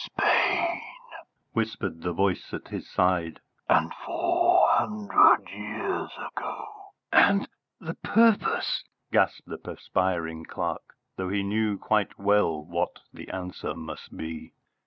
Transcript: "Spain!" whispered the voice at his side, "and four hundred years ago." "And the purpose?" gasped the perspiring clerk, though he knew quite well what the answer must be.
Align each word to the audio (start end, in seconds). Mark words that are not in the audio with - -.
"Spain!" 0.03 0.81
whispered 1.53 2.01
the 2.01 2.11
voice 2.11 2.51
at 2.55 2.69
his 2.69 2.89
side, 2.89 3.39
"and 3.69 3.93
four 3.93 4.67
hundred 4.71 5.47
years 5.47 6.09
ago." 6.35 6.65
"And 7.13 7.47
the 7.79 7.93
purpose?" 7.93 8.83
gasped 9.11 9.45
the 9.45 9.59
perspiring 9.59 10.45
clerk, 10.45 10.95
though 11.17 11.29
he 11.29 11.43
knew 11.43 11.77
quite 11.77 12.17
well 12.17 12.65
what 12.65 13.01
the 13.13 13.29
answer 13.29 13.75
must 13.75 14.17
be. 14.17 14.53